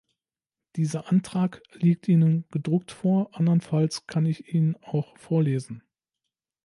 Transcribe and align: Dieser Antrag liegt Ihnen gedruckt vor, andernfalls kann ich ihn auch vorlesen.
Dieser 0.77 1.09
Antrag 1.11 1.61
liegt 1.73 2.07
Ihnen 2.07 2.45
gedruckt 2.49 2.91
vor, 2.91 3.29
andernfalls 3.37 4.07
kann 4.07 4.25
ich 4.25 4.51
ihn 4.51 4.75
auch 4.81 5.15
vorlesen. 5.15 5.83